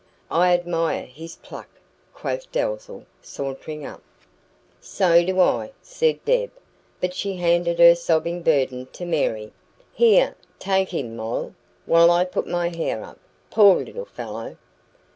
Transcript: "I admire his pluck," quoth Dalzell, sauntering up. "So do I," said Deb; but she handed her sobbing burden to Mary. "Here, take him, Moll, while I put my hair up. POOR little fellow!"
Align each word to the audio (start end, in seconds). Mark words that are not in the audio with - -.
"I 0.31 0.51
admire 0.55 1.05
his 1.05 1.35
pluck," 1.35 1.67
quoth 2.11 2.51
Dalzell, 2.51 3.05
sauntering 3.21 3.85
up. 3.85 4.01
"So 4.79 5.23
do 5.23 5.39
I," 5.39 5.73
said 5.83 6.25
Deb; 6.25 6.49
but 6.99 7.13
she 7.13 7.35
handed 7.35 7.77
her 7.77 7.93
sobbing 7.93 8.41
burden 8.41 8.87
to 8.93 9.05
Mary. 9.05 9.53
"Here, 9.93 10.35
take 10.57 10.89
him, 10.89 11.15
Moll, 11.15 11.53
while 11.85 12.09
I 12.09 12.25
put 12.25 12.47
my 12.47 12.69
hair 12.69 13.03
up. 13.03 13.19
POOR 13.51 13.75
little 13.85 14.05
fellow!" 14.05 14.57